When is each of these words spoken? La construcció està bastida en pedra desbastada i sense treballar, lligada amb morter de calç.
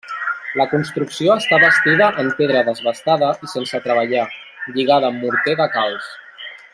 La 0.59 0.65
construcció 0.69 1.35
està 1.41 1.59
bastida 1.63 2.07
en 2.23 2.31
pedra 2.41 2.63
desbastada 2.71 3.29
i 3.49 3.53
sense 3.55 3.83
treballar, 3.87 4.27
lligada 4.79 5.13
amb 5.15 5.27
morter 5.27 5.59
de 5.65 5.73
calç. 5.79 6.13